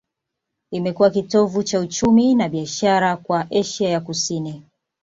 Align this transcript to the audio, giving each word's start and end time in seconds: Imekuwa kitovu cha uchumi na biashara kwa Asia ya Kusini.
Imekuwa 0.71 1.09
kitovu 1.09 1.63
cha 1.63 1.79
uchumi 1.79 2.35
na 2.35 2.49
biashara 2.49 3.17
kwa 3.17 3.47
Asia 3.51 3.89
ya 3.89 3.99
Kusini. 3.99 4.63